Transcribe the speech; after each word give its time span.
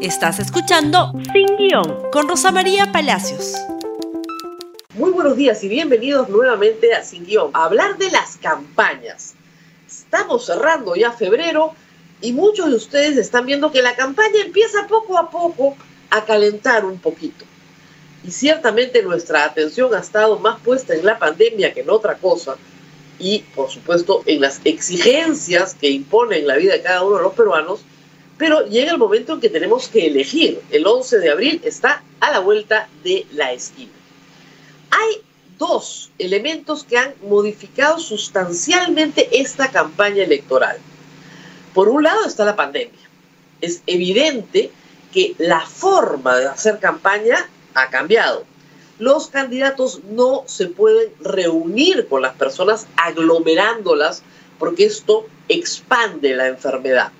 Estás 0.00 0.38
escuchando 0.38 1.12
Sin 1.32 1.56
Guión 1.56 2.08
con 2.12 2.28
Rosa 2.28 2.52
María 2.52 2.92
Palacios. 2.92 3.54
Muy 4.94 5.10
buenos 5.10 5.36
días 5.36 5.64
y 5.64 5.68
bienvenidos 5.68 6.28
nuevamente 6.28 6.94
a 6.94 7.02
Sin 7.02 7.26
Guión. 7.26 7.50
A 7.52 7.64
hablar 7.64 7.98
de 7.98 8.08
las 8.12 8.36
campañas. 8.36 9.34
Estamos 9.88 10.46
cerrando 10.46 10.94
ya 10.94 11.10
febrero 11.10 11.72
y 12.20 12.32
muchos 12.32 12.70
de 12.70 12.76
ustedes 12.76 13.16
están 13.16 13.46
viendo 13.46 13.72
que 13.72 13.82
la 13.82 13.96
campaña 13.96 14.40
empieza 14.44 14.86
poco 14.86 15.18
a 15.18 15.30
poco 15.30 15.76
a 16.10 16.24
calentar 16.24 16.84
un 16.84 17.00
poquito. 17.00 17.44
Y 18.22 18.30
ciertamente 18.30 19.02
nuestra 19.02 19.46
atención 19.46 19.92
ha 19.94 19.98
estado 19.98 20.38
más 20.38 20.60
puesta 20.60 20.94
en 20.94 21.04
la 21.04 21.18
pandemia 21.18 21.74
que 21.74 21.80
en 21.80 21.90
otra 21.90 22.18
cosa 22.18 22.56
y 23.18 23.40
por 23.56 23.68
supuesto 23.68 24.22
en 24.26 24.42
las 24.42 24.60
exigencias 24.62 25.74
que 25.74 25.90
imponen 25.90 26.46
la 26.46 26.54
vida 26.54 26.74
de 26.74 26.82
cada 26.82 27.02
uno 27.02 27.16
de 27.16 27.22
los 27.24 27.34
peruanos 27.34 27.80
pero 28.38 28.66
llega 28.66 28.92
el 28.92 28.98
momento 28.98 29.34
en 29.34 29.40
que 29.40 29.50
tenemos 29.50 29.88
que 29.88 30.06
elegir. 30.06 30.62
El 30.70 30.86
11 30.86 31.18
de 31.18 31.30
abril 31.30 31.60
está 31.64 32.02
a 32.20 32.30
la 32.30 32.38
vuelta 32.38 32.88
de 33.02 33.26
la 33.32 33.52
esquina. 33.52 33.92
Hay 34.90 35.22
dos 35.58 36.10
elementos 36.18 36.84
que 36.84 36.96
han 36.96 37.14
modificado 37.22 37.98
sustancialmente 37.98 39.40
esta 39.40 39.70
campaña 39.70 40.22
electoral. 40.22 40.78
Por 41.74 41.88
un 41.88 42.04
lado 42.04 42.24
está 42.24 42.44
la 42.44 42.56
pandemia. 42.56 42.98
Es 43.60 43.82
evidente 43.86 44.70
que 45.12 45.34
la 45.38 45.60
forma 45.60 46.36
de 46.36 46.46
hacer 46.46 46.78
campaña 46.78 47.48
ha 47.74 47.90
cambiado. 47.90 48.44
Los 49.00 49.28
candidatos 49.28 50.00
no 50.04 50.44
se 50.46 50.66
pueden 50.66 51.12
reunir 51.20 52.06
con 52.08 52.22
las 52.22 52.34
personas 52.34 52.86
aglomerándolas 52.96 54.22
porque 54.58 54.86
esto 54.86 55.26
expande 55.48 56.34
la 56.34 56.48
enfermedad. 56.48 57.12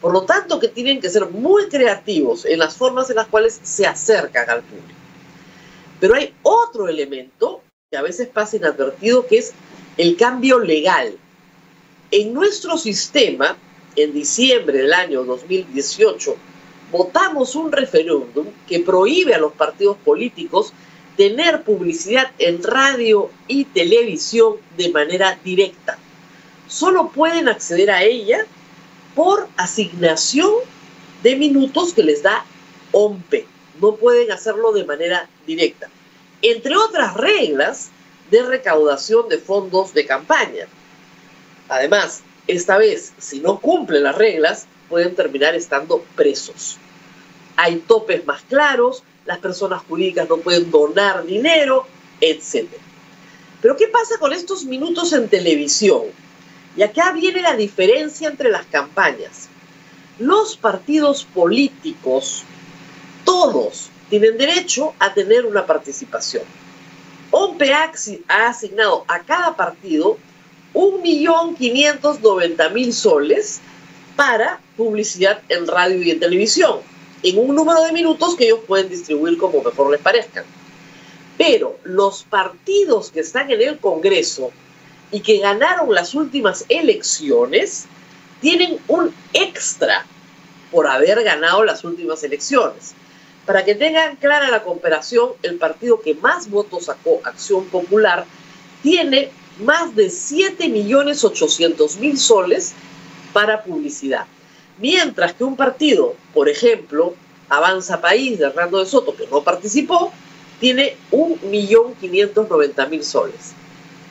Por 0.00 0.12
lo 0.12 0.22
tanto, 0.22 0.58
que 0.58 0.68
tienen 0.68 1.00
que 1.00 1.10
ser 1.10 1.26
muy 1.26 1.68
creativos 1.68 2.44
en 2.46 2.58
las 2.58 2.76
formas 2.76 3.10
en 3.10 3.16
las 3.16 3.28
cuales 3.28 3.60
se 3.62 3.86
acercan 3.86 4.48
al 4.48 4.62
público. 4.62 4.98
Pero 6.00 6.14
hay 6.14 6.34
otro 6.42 6.88
elemento 6.88 7.62
que 7.90 7.98
a 7.98 8.02
veces 8.02 8.28
pasa 8.28 8.56
inadvertido, 8.56 9.26
que 9.26 9.38
es 9.38 9.52
el 9.98 10.16
cambio 10.16 10.58
legal. 10.58 11.16
En 12.10 12.32
nuestro 12.32 12.78
sistema, 12.78 13.56
en 13.96 14.12
diciembre 14.14 14.78
del 14.78 14.94
año 14.94 15.24
2018, 15.24 16.36
votamos 16.90 17.54
un 17.54 17.70
referéndum 17.70 18.46
que 18.66 18.80
prohíbe 18.80 19.34
a 19.34 19.38
los 19.38 19.52
partidos 19.52 19.98
políticos 19.98 20.72
tener 21.16 21.62
publicidad 21.62 22.32
en 22.38 22.62
radio 22.62 23.30
y 23.46 23.66
televisión 23.66 24.56
de 24.76 24.88
manera 24.88 25.38
directa. 25.44 25.98
Solo 26.66 27.10
pueden 27.10 27.48
acceder 27.48 27.90
a 27.90 28.02
ella 28.02 28.46
por 29.14 29.48
asignación 29.56 30.52
de 31.22 31.36
minutos 31.36 31.92
que 31.92 32.02
les 32.02 32.22
da 32.22 32.44
OMPE. 32.92 33.46
No 33.80 33.96
pueden 33.96 34.30
hacerlo 34.32 34.72
de 34.72 34.84
manera 34.84 35.28
directa. 35.46 35.88
Entre 36.42 36.76
otras 36.76 37.14
reglas 37.14 37.90
de 38.30 38.42
recaudación 38.42 39.28
de 39.28 39.38
fondos 39.38 39.92
de 39.92 40.06
campaña. 40.06 40.66
Además, 41.68 42.22
esta 42.46 42.78
vez, 42.78 43.12
si 43.18 43.40
no 43.40 43.60
cumplen 43.60 44.04
las 44.04 44.16
reglas, 44.16 44.66
pueden 44.88 45.14
terminar 45.14 45.54
estando 45.54 46.04
presos. 46.16 46.78
Hay 47.56 47.76
topes 47.76 48.24
más 48.26 48.42
claros, 48.42 49.02
las 49.26 49.38
personas 49.38 49.82
jurídicas 49.88 50.28
no 50.28 50.38
pueden 50.38 50.70
donar 50.70 51.24
dinero, 51.24 51.86
etc. 52.20 52.66
Pero 53.60 53.76
¿qué 53.76 53.88
pasa 53.88 54.18
con 54.18 54.32
estos 54.32 54.64
minutos 54.64 55.12
en 55.12 55.28
televisión? 55.28 56.02
Y 56.80 56.82
acá 56.82 57.12
viene 57.12 57.42
la 57.42 57.54
diferencia 57.56 58.26
entre 58.26 58.48
las 58.48 58.64
campañas. 58.64 59.50
Los 60.18 60.56
partidos 60.56 61.26
políticos, 61.26 62.42
todos, 63.22 63.90
tienen 64.08 64.38
derecho 64.38 64.94
a 64.98 65.12
tener 65.12 65.44
una 65.44 65.66
participación. 65.66 66.44
OMPE 67.32 67.74
ha 67.74 67.92
asignado 68.48 69.04
a 69.08 69.20
cada 69.20 69.54
partido 69.54 70.16
1.590.000 70.72 72.92
soles 72.92 73.60
para 74.16 74.58
publicidad 74.78 75.42
en 75.50 75.66
radio 75.66 76.02
y 76.02 76.12
en 76.12 76.20
televisión, 76.20 76.78
en 77.22 77.40
un 77.40 77.54
número 77.54 77.82
de 77.82 77.92
minutos 77.92 78.36
que 78.36 78.46
ellos 78.46 78.60
pueden 78.66 78.88
distribuir 78.88 79.36
como 79.36 79.62
mejor 79.62 79.90
les 79.90 80.00
parezcan. 80.00 80.44
Pero 81.36 81.78
los 81.84 82.22
partidos 82.22 83.10
que 83.10 83.20
están 83.20 83.50
en 83.50 83.60
el 83.60 83.76
Congreso 83.76 84.50
y 85.12 85.20
que 85.20 85.38
ganaron 85.38 85.94
las 85.94 86.14
últimas 86.14 86.64
elecciones 86.68 87.86
tienen 88.40 88.80
un 88.88 89.14
extra 89.32 90.04
por 90.70 90.86
haber 90.86 91.24
ganado 91.24 91.64
las 91.64 91.82
últimas 91.84 92.22
elecciones. 92.22 92.94
Para 93.44 93.64
que 93.64 93.74
tengan 93.74 94.14
clara 94.16 94.50
la 94.50 94.62
comparación, 94.62 95.30
el 95.42 95.56
partido 95.56 96.00
que 96.00 96.14
más 96.14 96.48
votos 96.48 96.84
sacó, 96.84 97.20
Acción 97.24 97.64
Popular, 97.66 98.24
tiene 98.82 99.30
más 99.64 99.96
de 99.96 100.06
7.800.000 100.06 102.16
soles 102.16 102.72
para 103.32 103.62
publicidad. 103.62 104.26
Mientras 104.78 105.34
que 105.34 105.44
un 105.44 105.56
partido, 105.56 106.14
por 106.32 106.48
ejemplo, 106.48 107.14
Avanza 107.48 108.00
País 108.00 108.38
de 108.38 108.46
Hernando 108.46 108.78
de 108.78 108.86
Soto, 108.86 109.14
que 109.16 109.26
no 109.26 109.42
participó, 109.42 110.12
tiene 110.60 110.96
1.590.000 111.10 113.02
soles. 113.02 113.54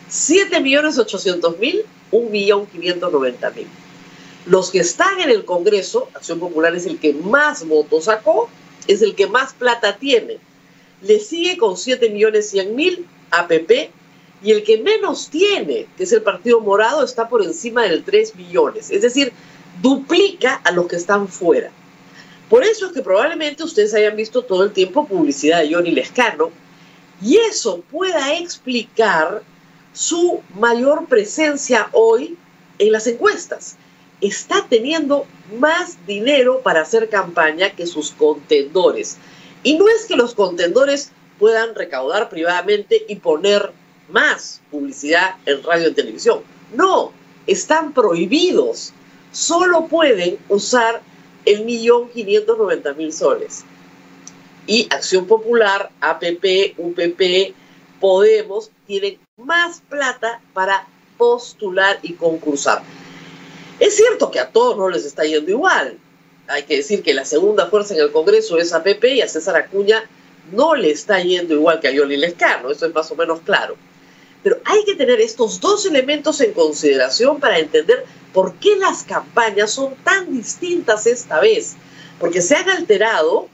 7.800.000, 0.10 1.84
1.590.000. 2.12 3.66
Los 4.46 4.72
que 4.72 4.80
están 4.80 5.20
en 5.20 5.30
el 5.30 5.46
Congreso, 5.46 6.10
Acción 6.14 6.40
Popular 6.40 6.76
es 6.76 6.86
el 6.86 7.00
que 7.00 7.14
más 7.14 7.68
votos 7.68 8.06
sacó, 8.06 8.50
es 8.88 9.02
el 9.02 9.16
que 9.16 9.28
más 9.28 9.54
plata 9.54 9.98
tiene. 9.98 10.38
Le 11.02 11.20
sigue 11.20 11.58
con 11.58 11.76
7.100.000 11.76 13.06
APP 13.32 13.92
y 14.42 14.52
el 14.52 14.64
que 14.64 14.82
menos 14.82 15.30
tiene, 15.30 15.88
que 15.98 16.04
es 16.04 16.12
el 16.12 16.22
Partido 16.22 16.62
Morado, 16.62 17.04
está 17.04 17.30
por 17.30 17.44
encima 17.44 17.84
del 17.84 18.04
3 18.04 18.36
millones. 18.36 18.90
Es 18.90 19.02
decir, 19.02 19.32
duplica 19.82 20.56
a 20.64 20.72
los 20.72 20.88
que 20.88 20.96
están 20.96 21.28
fuera. 21.28 21.72
Por 22.50 22.64
eso 22.64 22.88
es 22.88 22.94
que 22.94 23.02
probablemente 23.02 23.64
ustedes 23.64 23.94
hayan 23.94 24.16
visto 24.16 24.42
todo 24.42 24.64
el 24.64 24.72
tiempo 24.72 25.06
publicidad 25.06 25.62
de 25.62 25.74
Johnny 25.74 25.92
Lescano 25.92 26.50
y 27.22 27.38
eso 27.38 27.84
pueda 27.92 28.34
explicar 28.38 29.44
su 29.94 30.42
mayor 30.56 31.08
presencia 31.08 31.90
hoy 31.94 32.38
en 32.78 32.92
las 32.92 33.08
encuestas. 33.08 33.78
Está 34.22 34.66
teniendo 34.70 35.26
más 35.58 36.06
dinero 36.06 36.62
para 36.62 36.82
hacer 36.82 37.10
campaña 37.10 37.72
que 37.72 37.88
sus 37.88 38.12
contendores. 38.12 39.18
Y 39.64 39.78
no 39.78 39.88
es 39.88 40.06
que 40.06 40.16
los 40.16 40.36
contendores 40.36 41.12
puedan 41.38 41.76
recaudar 41.76 42.30
privadamente 42.30 43.06
y 43.08 43.16
poner 43.16 43.72
más 44.10 44.62
publicidad 44.72 45.36
en 45.46 45.64
radio 45.64 45.90
y 45.90 45.94
televisión. 45.94 46.42
No, 46.74 47.14
están 47.48 47.94
prohibidos. 47.94 48.94
Solo 49.32 49.88
pueden 49.88 50.38
usar 50.50 51.02
el 51.46 51.64
millón 51.66 52.10
quinientos 52.10 52.58
noventa 52.58 52.94
mil 52.94 53.14
soles. 53.14 53.64
Y 54.68 54.88
Acción 54.92 55.26
Popular, 55.26 55.90
APP, 56.02 56.76
UPP, 56.78 57.54
Podemos 58.00 58.72
tienen 58.88 59.20
más 59.40 59.82
plata 59.90 60.42
para 60.54 60.86
postular 61.18 62.00
y 62.02 62.14
concursar. 62.14 62.82
Es 63.80 63.96
cierto 63.96 64.30
que 64.32 64.40
a 64.40 64.50
todos 64.50 64.78
no 64.78 64.90
les 64.90 65.06
está 65.06 65.24
yendo 65.24 65.50
igual. 65.50 65.98
Hay 66.48 66.64
que 66.64 66.78
decir 66.78 67.04
que 67.04 67.14
la 67.14 67.26
segunda 67.26 67.68
fuerza 67.68 67.94
en 67.94 68.02
el 68.02 68.12
Congreso 68.12 68.58
es 68.58 68.74
APP 68.74 69.04
y 69.06 69.22
a 69.22 69.28
César 69.28 69.56
Acuña 69.56 70.04
no 70.52 70.76
le 70.76 70.92
está 70.92 71.20
yendo 71.22 71.54
igual 71.54 71.80
que 71.80 71.88
a 71.88 71.92
Yoli 71.92 72.18
Lescano, 72.18 72.72
eso 72.72 72.88
es 72.88 72.94
más 72.94 73.10
o 73.12 73.16
menos 73.16 73.42
claro. 73.42 73.78
Pero 74.44 74.58
hay 74.66 74.84
que 74.86 74.96
tener 74.96 75.20
estos 75.22 75.60
dos 75.60 75.86
elementos 75.86 76.42
en 76.42 76.54
consideración 76.54 77.40
para 77.40 77.60
entender 77.60 78.06
por 78.34 78.56
qué 78.56 78.76
las 78.78 79.04
campañas 79.04 79.72
son 79.72 79.96
tan 80.04 80.32
distintas 80.34 81.06
esta 81.08 81.40
vez. 81.40 81.76
Porque 82.20 82.42
se 82.42 82.56
han 82.56 82.70
alterado 82.70 83.48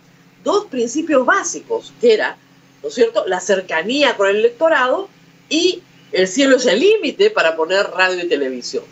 dos 0.43 0.65
principios 0.65 1.25
básicos, 1.25 1.93
que 1.99 2.13
era, 2.13 2.37
¿no 2.81 2.89
es 2.89 2.95
cierto?, 2.95 3.25
la 3.27 3.39
cercanía 3.39 4.15
con 4.15 4.27
el 4.27 4.37
electorado 4.37 5.09
y 5.49 5.81
el 6.11 6.27
cielo 6.27 6.57
es 6.57 6.65
el 6.65 6.79
límite 6.79 7.29
para 7.29 7.55
poner 7.55 7.87
radio 7.87 8.23
y 8.23 8.29
televisión. 8.29 8.83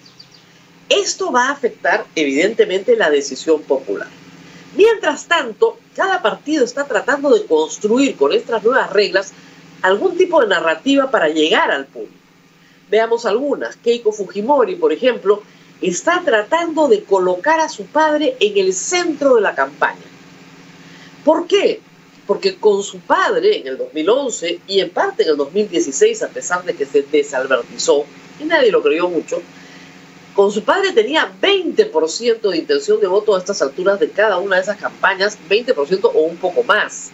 Esto 0.89 1.31
va 1.31 1.47
a 1.47 1.51
afectar 1.51 2.05
evidentemente 2.15 2.95
la 2.95 3.09
decisión 3.09 3.61
popular. 3.61 4.07
Mientras 4.75 5.27
tanto, 5.27 5.77
cada 5.95 6.21
partido 6.21 6.65
está 6.65 6.85
tratando 6.85 7.29
de 7.29 7.45
construir 7.45 8.15
con 8.15 8.33
estas 8.33 8.63
nuevas 8.63 8.91
reglas 8.91 9.33
algún 9.81 10.17
tipo 10.17 10.41
de 10.41 10.47
narrativa 10.47 11.11
para 11.11 11.29
llegar 11.29 11.71
al 11.71 11.85
público. 11.85 12.13
Veamos 12.89 13.25
algunas. 13.25 13.75
Keiko 13.77 14.11
Fujimori, 14.11 14.75
por 14.75 14.91
ejemplo, 14.91 15.43
está 15.81 16.21
tratando 16.23 16.87
de 16.87 17.03
colocar 17.03 17.59
a 17.59 17.69
su 17.69 17.85
padre 17.85 18.35
en 18.39 18.57
el 18.57 18.73
centro 18.73 19.35
de 19.35 19.41
la 19.41 19.55
campaña. 19.55 20.01
¿Por 21.23 21.47
qué? 21.47 21.81
Porque 22.25 22.55
con 22.55 22.83
su 22.83 22.99
padre 22.99 23.57
en 23.57 23.67
el 23.67 23.77
2011 23.77 24.61
y 24.67 24.79
en 24.79 24.89
parte 24.89 25.23
en 25.23 25.29
el 25.29 25.37
2016, 25.37 26.23
a 26.23 26.29
pesar 26.29 26.63
de 26.63 26.73
que 26.73 26.85
se 26.85 27.03
desalbertizó, 27.03 28.05
y 28.39 28.45
nadie 28.45 28.71
lo 28.71 28.81
creyó 28.81 29.09
mucho, 29.09 29.41
Con 30.33 30.51
su 30.51 30.63
padre 30.63 30.93
tenía 30.93 31.31
20% 31.39 32.49
de 32.49 32.57
intención 32.57 32.99
de 32.99 33.05
voto 33.05 33.35
a 33.35 33.37
estas 33.37 33.61
alturas 33.61 33.99
de 33.99 34.09
cada 34.09 34.39
una 34.39 34.55
de 34.55 34.63
esas 34.63 34.77
campañas, 34.77 35.37
20% 35.47 36.09
o 36.11 36.21
un 36.21 36.37
poco 36.37 36.63
más. 36.63 37.11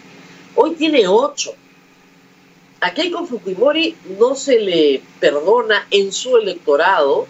Hoy 0.56 0.76
tiene 0.76 1.06
8. 1.06 1.54
A 2.80 2.94
Keiko 2.94 3.26
Fujimori 3.26 3.98
no 4.18 4.36
se 4.36 4.58
le 4.62 5.02
perdona 5.20 5.86
en 5.92 6.14
su 6.14 6.38
electorado 6.38 7.28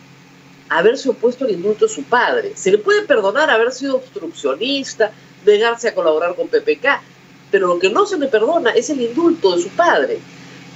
haberse 0.69 1.09
opuesto 1.09 1.45
al 1.45 1.51
indulto 1.51 1.87
de 1.87 1.93
su 1.93 2.03
padre. 2.03 2.51
Se 2.55 2.69
le 2.71 2.77
puede 2.77 3.01
perdonar 3.01 3.49
haber 3.49 3.71
sido 3.71 3.95
obstruccionista, 3.95 5.11
negarse 5.43 5.87
a 5.87 5.95
colaborar 5.95 6.35
con 6.35 6.47
PPK, 6.47 7.01
pero 7.51 7.67
lo 7.67 7.79
que 7.79 7.89
no 7.89 8.05
se 8.05 8.17
le 8.17 8.27
perdona 8.27 8.71
es 8.71 8.89
el 8.89 9.01
indulto 9.01 9.55
de 9.55 9.63
su 9.63 9.69
padre. 9.69 10.19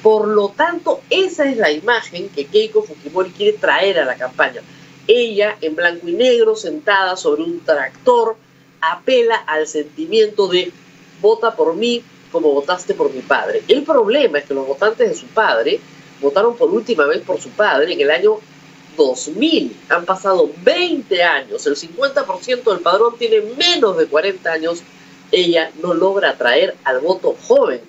Por 0.02 0.28
lo 0.28 0.50
tanto, 0.50 1.02
esa 1.10 1.50
es 1.50 1.58
la 1.58 1.72
imagen 1.72 2.30
que 2.30 2.46
Keiko 2.46 2.84
Fujimori 2.84 3.32
quiere 3.32 3.58
traer 3.58 4.00
a 4.00 4.06
la 4.06 4.16
campaña. 4.16 4.62
Ella, 5.08 5.58
en 5.62 5.76
blanco 5.76 6.08
y 6.08 6.14
negro, 6.14 6.56
sentada 6.56 7.16
sobre 7.16 7.44
un 7.44 7.64
tractor, 7.64 8.36
apela 8.82 9.36
al 9.36 9.68
sentimiento 9.68 10.48
de 10.48 10.72
vota 11.22 11.56
por 11.56 11.76
mí 11.76 12.04
como 12.32 12.52
votaste 12.52 12.94
por 12.96 13.14
mi 13.14 13.22
padre. 13.22 13.64
El 13.68 13.84
problema 13.84 14.40
es 14.40 14.46
que 14.46 14.54
los 14.54 14.68
votantes 14.68 15.08
de 15.08 15.16
su 15.16 15.28
padre 15.28 15.80
votaron 16.22 16.58
por 16.58 16.70
última 16.70 17.06
vez 17.06 17.22
por 17.22 17.40
su 17.40 17.50
padre 17.50 17.94
en 17.94 18.02
el 18.02 18.12
año 18.12 18.40
2000. 18.98 19.76
Han 19.90 20.06
pasado 20.06 20.50
20 20.64 21.24
años. 21.24 21.66
El 21.68 21.76
50% 21.76 22.64
del 22.64 22.80
padrón 22.80 23.16
tiene 23.18 23.42
menos 23.58 23.98
de 23.98 24.08
40 24.08 24.52
años. 24.52 24.82
Ella 25.34 25.72
no 25.82 25.94
logra 25.94 26.30
atraer 26.30 26.76
al 26.84 27.02
voto 27.02 27.36
joven. 27.48 27.82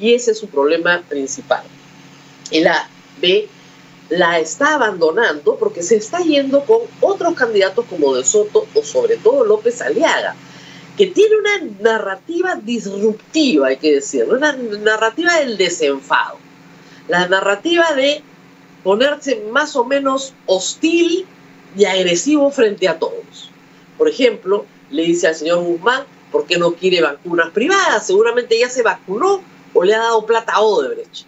Y 0.00 0.14
ese 0.14 0.30
es 0.30 0.38
su 0.38 0.48
problema 0.48 1.02
principal. 1.08 1.64
Y 2.50 2.60
la 2.60 2.88
B 3.20 3.48
la 4.08 4.38
está 4.38 4.74
abandonando 4.74 5.56
porque 5.56 5.82
se 5.82 5.96
está 5.96 6.20
yendo 6.20 6.64
con 6.64 6.78
otros 7.00 7.34
candidatos 7.34 7.84
como 7.86 8.14
De 8.14 8.24
Soto 8.24 8.66
o 8.74 8.82
sobre 8.82 9.16
todo 9.16 9.44
López 9.44 9.80
Aliaga, 9.82 10.34
que 10.96 11.06
tiene 11.08 11.36
una 11.36 11.72
narrativa 11.80 12.54
disruptiva, 12.56 13.68
hay 13.68 13.78
que 13.78 13.94
decirlo, 13.94 14.36
una 14.36 14.52
narrativa 14.52 15.38
del 15.38 15.56
desenfado, 15.56 16.38
la 17.08 17.26
narrativa 17.28 17.92
de 17.94 18.22
ponerse 18.84 19.42
más 19.50 19.74
o 19.74 19.84
menos 19.84 20.34
hostil 20.46 21.26
y 21.76 21.84
agresivo 21.86 22.50
frente 22.50 22.86
a 22.88 22.98
todos. 22.98 23.50
Por 23.98 24.08
ejemplo, 24.08 24.66
le 24.90 25.02
dice 25.02 25.26
al 25.26 25.34
señor 25.34 25.64
Guzmán, 25.64 26.04
¿por 26.34 26.46
qué 26.46 26.58
no 26.58 26.74
quiere 26.74 27.00
vacunas 27.00 27.52
privadas? 27.52 28.08
Seguramente 28.08 28.58
ya 28.58 28.68
se 28.68 28.82
vacunó 28.82 29.40
o 29.72 29.84
le 29.84 29.94
ha 29.94 30.00
dado 30.00 30.26
plata 30.26 30.54
a 30.54 30.62
Odebrecht. 30.62 31.26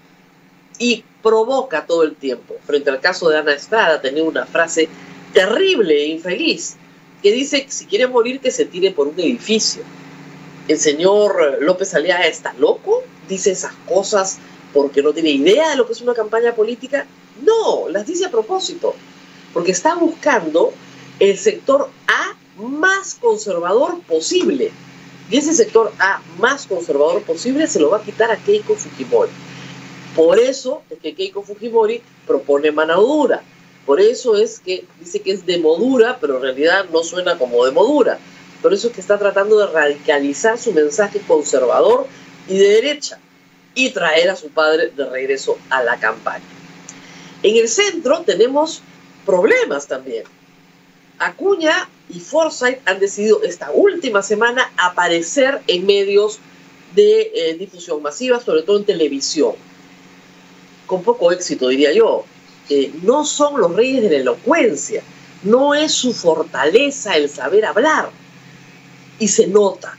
Y 0.81 1.05
provoca 1.23 1.87
todo 1.87 2.03
el 2.03 2.17
tiempo. 2.17 2.57
Frente 2.67 2.91
al 2.91 3.01
caso 3.01 3.29
de 3.29 3.39
Ana 3.39 3.53
Estrada, 3.53 4.01
tenía 4.03 4.25
una 4.25 4.47
frase 4.47 4.89
terrible 5.33 5.95
e 5.95 6.09
infeliz, 6.09 6.75
que 7.23 7.31
dice, 7.31 7.67
si 7.69 7.87
quiere 7.87 8.09
morir, 8.09 8.41
que 8.41 8.51
se 8.51 8.65
tire 8.65 8.91
por 8.91 9.07
un 9.07 9.21
edificio. 9.21 9.85
El 10.67 10.77
señor 10.77 11.59
López 11.61 11.95
Aliaga 11.95 12.27
está 12.27 12.53
loco, 12.59 13.05
dice 13.29 13.53
esas 13.53 13.75
cosas 13.89 14.39
porque 14.75 15.05
no 15.05 15.13
tiene 15.13 15.31
idea 15.31 15.71
de 15.71 15.77
lo 15.77 15.87
que 15.87 15.93
es 15.93 16.01
una 16.01 16.15
campaña 16.15 16.53
política. 16.53 17.07
No, 17.45 17.89
las 17.89 18.07
dice 18.07 18.25
a 18.25 18.31
propósito, 18.33 18.97
porque 19.55 19.71
está 19.71 19.95
buscando 19.95 20.73
el 21.21 21.39
sector 21.39 21.91
A 22.09 22.35
más 22.61 23.15
conservador 23.15 24.01
posible. 24.01 24.73
Y 25.31 25.39
ese 25.39 25.55
sector 25.55 25.93
A 25.99 26.21
más 26.39 26.67
conservador 26.67 27.23
posible 27.23 27.67
se 27.67 27.81
lo 27.81 27.91
va 27.91 27.99
a 27.99 28.03
quitar 28.03 28.31
a 28.31 28.37
Keiko 28.37 28.75
Fujimori. 28.77 29.31
Por 30.15 30.39
eso 30.39 30.83
es 30.91 30.99
que 30.99 31.15
Keiko 31.15 31.43
Fujimori 31.43 32.01
propone 32.27 32.71
manadura. 32.71 33.43
Por 33.85 34.01
eso 34.01 34.37
es 34.37 34.61
que 34.61 34.85
dice 35.01 35.21
que 35.21 35.33
es 35.33 35.47
demodura, 35.47 36.19
pero 36.21 36.37
en 36.37 36.43
realidad 36.43 36.87
no 36.93 37.03
suena 37.03 37.39
como 37.39 37.65
demodura. 37.65 38.19
Por 38.63 38.73
eso 38.73 38.89
es 38.89 38.95
que 38.95 39.01
está 39.01 39.19
tratando 39.19 39.59
de 39.59 39.67
radicalizar 39.67 40.59
su 40.59 40.73
mensaje 40.73 41.21
conservador 41.21 42.07
y 42.49 42.57
de 42.57 42.69
derecha 42.69 43.19
y 43.75 43.91
traer 43.91 44.31
a 44.31 44.37
su 44.37 44.49
padre 44.49 44.91
de 44.97 45.09
regreso 45.09 45.59
a 45.71 45.83
la 45.83 45.99
campaña. 45.99 46.45
En 47.43 47.57
el 47.57 47.69
centro 47.69 48.23
tenemos 48.23 48.81
problemas 49.25 49.87
también. 49.87 50.25
Acuña 51.19 51.89
y 52.09 52.21
Forsyth 52.21 52.81
han 52.87 53.01
decidido 53.01 53.43
esta 53.43 53.71
última 53.73 54.23
semana 54.23 54.73
aparecer 54.77 55.61
en 55.67 55.87
medios 55.87 56.39
de 56.95 57.33
eh, 57.35 57.55
difusión 57.55 58.03
masiva, 58.03 58.41
sobre 58.41 58.63
todo 58.63 58.79
en 58.79 58.85
televisión 58.85 59.55
con 60.87 61.03
poco 61.03 61.33
éxito, 61.33 61.69
diría 61.69 61.93
yo. 61.93 62.25
no 63.03 63.25
son 63.25 63.61
los 63.61 63.75
reyes 63.75 64.03
de 64.03 64.11
la 64.11 64.17
elocuencia, 64.17 65.03
no 65.43 65.75
es 65.75 65.93
su 65.93 66.13
fortaleza 66.13 67.17
el 67.17 67.29
saber 67.29 67.65
hablar, 67.65 68.11
y 69.19 69.29
se 69.29 69.47
nota. 69.47 69.97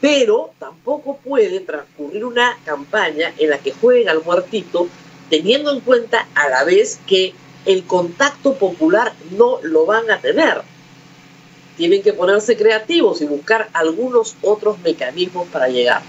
Pero 0.00 0.52
tampoco 0.58 1.16
puede 1.16 1.60
transcurrir 1.60 2.24
una 2.24 2.58
campaña 2.64 3.32
en 3.38 3.50
la 3.50 3.58
que 3.58 3.72
jueguen 3.72 4.08
al 4.08 4.22
muertito, 4.22 4.88
teniendo 5.30 5.72
en 5.72 5.80
cuenta 5.80 6.28
a 6.34 6.48
la 6.48 6.64
vez 6.64 7.00
que 7.06 7.34
el 7.64 7.84
contacto 7.84 8.54
popular 8.54 9.12
no 9.30 9.58
lo 9.62 9.86
van 9.86 10.10
a 10.10 10.20
tener. 10.20 10.62
Tienen 11.76 12.02
que 12.02 12.12
ponerse 12.12 12.56
creativos 12.56 13.20
y 13.20 13.26
buscar 13.26 13.68
algunos 13.72 14.36
otros 14.42 14.78
mecanismos 14.80 15.46
para 15.48 15.68
llegar. 15.68 16.02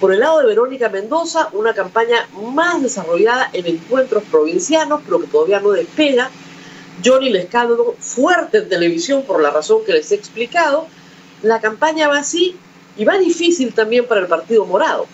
Por 0.00 0.14
el 0.14 0.20
lado 0.20 0.38
de 0.38 0.46
Verónica 0.46 0.88
Mendoza, 0.88 1.50
una 1.52 1.74
campaña 1.74 2.26
más 2.54 2.80
desarrollada 2.82 3.50
en 3.52 3.66
encuentros 3.66 4.22
provincianos, 4.30 5.02
pero 5.04 5.20
que 5.20 5.26
todavía 5.26 5.60
no 5.60 5.72
despega. 5.72 6.30
Johnny 7.04 7.30
Lescano 7.30 7.76
fuerte 7.98 8.58
en 8.58 8.68
televisión 8.68 9.24
por 9.24 9.42
la 9.42 9.50
razón 9.50 9.84
que 9.84 9.92
les 9.92 10.10
he 10.10 10.14
explicado. 10.14 10.86
La 11.42 11.60
campaña 11.60 12.08
va 12.08 12.18
así 12.18 12.56
y 12.96 13.04
va 13.04 13.18
difícil 13.18 13.74
también 13.74 14.06
para 14.06 14.22
el 14.22 14.26
Partido 14.26 14.64
Morado, 14.64 15.06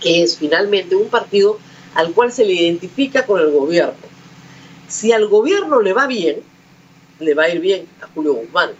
que 0.00 0.22
es 0.22 0.36
finalmente 0.36 0.94
un 0.94 1.08
partido 1.08 1.58
al 1.94 2.12
cual 2.12 2.30
se 2.30 2.44
le 2.44 2.52
identifica 2.52 3.26
con 3.26 3.40
el 3.40 3.50
gobierno. 3.50 3.94
Si 4.86 5.12
al 5.12 5.26
gobierno 5.26 5.82
le 5.82 5.92
va 5.92 6.06
bien, 6.06 6.42
le 7.20 7.34
va 7.34 7.44
a 7.44 7.48
ir 7.48 7.60
bien 7.60 7.86
a 8.00 8.08
Julio 8.14 8.34
Guzmán. 8.34 8.70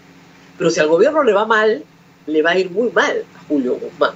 Pero 0.56 0.70
si 0.70 0.80
al 0.80 0.88
gobierno 0.88 1.22
le 1.22 1.32
va 1.32 1.46
mal, 1.46 1.84
le 2.26 2.42
va 2.42 2.50
a 2.50 2.58
ir 2.58 2.70
muy 2.70 2.90
mal 2.90 3.24
a 3.36 3.44
Julio 3.48 3.74
Guzmán. 3.74 4.12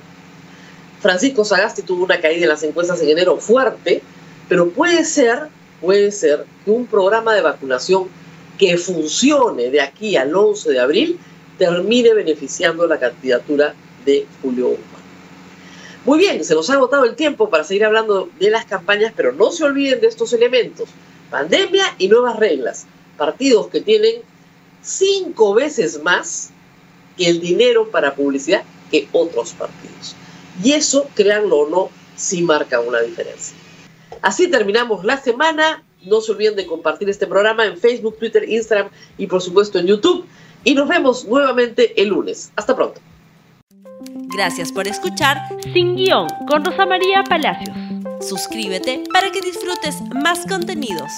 Francisco 1.01 1.45
Sagasti 1.45 1.83
tuvo 1.83 2.05
una 2.05 2.21
caída 2.21 2.45
en 2.45 2.49
las 2.49 2.63
encuestas 2.63 3.01
en 3.01 3.09
enero 3.09 3.37
fuerte, 3.39 4.03
pero 4.49 4.71
puede 4.71 5.05
ser, 5.05 5.49
puede 5.81 6.13
ser 6.13 6.45
que 6.65 6.71
un 6.71 6.87
programa 6.87 7.35
de 7.35 7.41
vacunación 7.41 8.09
que 8.59 8.77
funcione 8.77 9.71
de 9.71 9.81
aquí 9.81 10.17
al 10.17 10.35
11 10.35 10.71
de 10.71 10.81
abril 10.81 11.19
termine 11.59 12.15
beneficiando 12.15 12.87
la 12.87 12.99
candidatura 12.99 13.75
de 14.05 14.27
Julio 14.41 14.69
Guzmán. 14.69 15.03
Muy 16.05 16.19
bien, 16.19 16.45
se 16.45 16.55
nos 16.55 16.69
ha 16.71 16.75
agotado 16.75 17.05
el 17.05 17.15
tiempo 17.15 17.49
para 17.49 17.63
seguir 17.63 17.85
hablando 17.85 18.29
de 18.39 18.51
las 18.51 18.65
campañas, 18.65 19.13
pero 19.17 19.33
no 19.33 19.53
se 19.53 19.65
olviden 19.65 20.01
de 20.01 20.09
estos 20.09 20.33
elementos. 20.33 20.89
Pandemia 21.31 21.85
y 21.99 22.09
nuevas 22.09 22.37
reglas. 22.37 22.87
Partidos 23.23 23.69
que 23.69 23.81
tienen 23.81 24.17
cinco 24.83 25.55
veces 25.55 26.03
más 26.03 26.51
que 27.17 27.29
el 27.29 27.41
dinero 27.41 27.89
para 27.89 28.17
publicidad 28.17 28.65
que 28.91 29.07
otros 29.13 29.53
partidos. 29.53 30.17
Y 30.61 30.73
eso, 30.73 31.07
créanlo 31.15 31.59
o 31.59 31.71
no, 31.71 31.89
sí 32.17 32.43
marca 32.43 32.81
una 32.81 32.99
diferencia. 32.99 33.57
Así 34.23 34.49
terminamos 34.49 35.05
la 35.05 35.19
semana. 35.19 35.85
No 36.05 36.21
se 36.21 36.33
olviden 36.33 36.57
de 36.57 36.67
compartir 36.67 37.09
este 37.09 37.29
programa 37.29 37.65
en 37.65 37.79
Facebook, 37.79 38.19
Twitter, 38.19 38.43
Instagram 38.49 38.89
y 39.17 39.29
por 39.29 39.41
supuesto 39.41 39.79
en 39.79 39.87
YouTube. 39.87 40.27
Y 40.65 40.75
nos 40.75 40.89
vemos 40.89 41.25
nuevamente 41.25 42.03
el 42.03 42.09
lunes. 42.09 42.51
Hasta 42.57 42.75
pronto. 42.75 43.01
Gracias 44.35 44.73
por 44.73 44.89
escuchar 44.89 45.39
Sin 45.73 45.95
Guión 45.95 46.27
con 46.49 46.65
Rosa 46.65 46.87
María 46.87 47.23
Palacios. 47.23 47.77
Suscríbete 48.21 49.05
para 49.13 49.31
que 49.31 49.41
disfrutes 49.41 50.01
más 50.13 50.45
contenidos. 50.49 51.13